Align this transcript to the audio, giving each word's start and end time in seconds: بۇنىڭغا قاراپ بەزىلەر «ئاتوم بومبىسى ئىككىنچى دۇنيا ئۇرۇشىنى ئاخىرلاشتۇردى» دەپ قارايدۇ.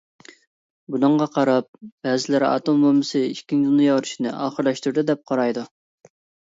بۇنىڭغا 0.95 1.27
قاراپ 1.35 1.67
بەزىلەر 2.07 2.47
«ئاتوم 2.47 2.81
بومبىسى 2.87 3.23
ئىككىنچى 3.29 3.63
دۇنيا 3.71 4.01
ئۇرۇشىنى 4.01 4.35
ئاخىرلاشتۇردى» 4.43 5.07
دەپ 5.13 5.25
قارايدۇ. 5.33 5.71